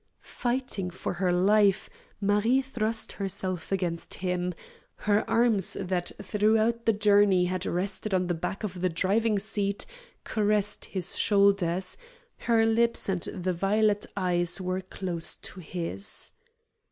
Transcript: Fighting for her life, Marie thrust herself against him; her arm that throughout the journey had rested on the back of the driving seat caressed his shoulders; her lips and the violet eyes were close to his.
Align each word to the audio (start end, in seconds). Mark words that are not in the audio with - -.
Fighting 0.47 0.89
for 0.89 1.13
her 1.13 1.31
life, 1.31 1.87
Marie 2.19 2.63
thrust 2.63 3.11
herself 3.11 3.71
against 3.71 4.15
him; 4.15 4.55
her 4.95 5.29
arm 5.29 5.57
that 5.75 6.11
throughout 6.19 6.87
the 6.87 6.91
journey 6.93 7.45
had 7.45 7.67
rested 7.67 8.11
on 8.11 8.25
the 8.25 8.33
back 8.33 8.63
of 8.63 8.81
the 8.81 8.89
driving 8.89 9.37
seat 9.37 9.85
caressed 10.23 10.85
his 10.85 11.15
shoulders; 11.15 11.97
her 12.37 12.65
lips 12.65 13.07
and 13.09 13.21
the 13.21 13.53
violet 13.53 14.07
eyes 14.17 14.59
were 14.59 14.81
close 14.81 15.35
to 15.35 15.59
his. 15.59 16.31